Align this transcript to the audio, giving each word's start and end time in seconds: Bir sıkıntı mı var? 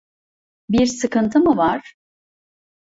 Bir 0.69 0.85
sıkıntı 0.85 1.39
mı 1.39 1.57
var? 1.57 1.95